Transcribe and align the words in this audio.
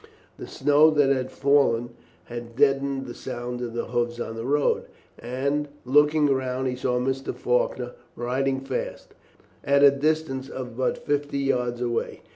The 0.39 0.47
snow 0.47 0.89
that 0.89 1.09
had 1.11 1.31
fallen 1.31 1.91
had 2.23 2.55
deadened 2.55 3.05
the 3.05 3.13
sound 3.13 3.61
of 3.61 3.75
the 3.75 3.85
hoofs 3.85 4.19
on 4.19 4.35
the 4.35 4.47
road, 4.47 4.85
and, 5.19 5.67
looking 5.85 6.25
round, 6.25 6.67
he 6.67 6.75
saw 6.75 6.97
Mr. 6.99 7.35
Faulkner 7.35 7.91
riding 8.15 8.61
fast, 8.61 9.13
at 9.63 9.83
a 9.83 9.91
distance 9.91 10.49
of 10.49 10.75
but 10.75 10.97
fifty 10.97 11.37
yards 11.37 11.81
away. 11.81 12.23